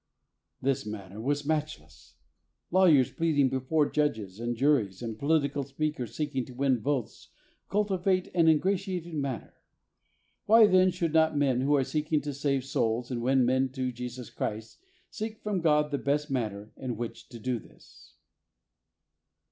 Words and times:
His 0.63 0.83
manner 0.83 1.21
was 1.21 1.45
matchless. 1.45 2.15
Lawyers 2.71 3.11
plead 3.11 3.37
ing 3.37 3.49
before 3.49 3.87
judges 3.87 4.39
and 4.39 4.55
juries, 4.55 5.03
and 5.03 5.19
political 5.19 5.61
speakers 5.63 6.15
seeking 6.15 6.43
to 6.45 6.55
win 6.55 6.79
votes 6.79 7.27
cultivate 7.69 8.31
an 8.33 8.47
ingratiating 8.47 9.21
manner. 9.21 9.53
Why, 10.47 10.65
then, 10.65 10.89
should 10.89 11.13
not 11.13 11.37
men 11.37 11.61
who 11.61 11.75
are 11.75 11.83
seeking 11.83 12.19
to 12.21 12.33
save 12.33 12.65
souls 12.65 13.11
and 13.11 13.21
win 13.21 13.45
men 13.45 13.69
to 13.73 13.91
Jesus 13.91 14.31
Christ 14.31 14.79
seek 15.11 15.43
from 15.43 15.61
God 15.61 15.91
the 15.91 15.99
best 15.99 16.31
manner 16.31 16.71
in 16.75 16.97
which 16.97 17.29
to 17.29 17.37
do 17.37 17.59
this? 17.59 18.15